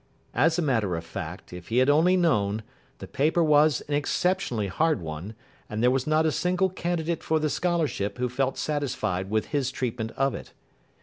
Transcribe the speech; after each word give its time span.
As 0.33 0.57
a 0.57 0.63
matter 0.63 0.95
of 0.95 1.03
fact, 1.05 1.53
if 1.53 1.67
he 1.67 1.77
had 1.77 1.87
only 1.87 2.17
known, 2.17 2.63
the 2.97 3.05
paper 3.07 3.43
was 3.43 3.81
an 3.81 3.93
exceptionally 3.93 4.65
hard 4.65 4.99
one, 4.99 5.35
and 5.69 5.83
there 5.83 5.91
was 5.91 6.07
not 6.07 6.25
a 6.25 6.31
single 6.31 6.69
candidate 6.69 7.21
for 7.21 7.37
the 7.39 7.51
scholarship 7.51 8.17
who 8.17 8.27
felt 8.27 8.57
satisfied 8.57 9.29
with 9.29 9.49
his 9.49 9.69
treatment 9.69 10.09
of 10.17 10.33
it. 10.33 10.53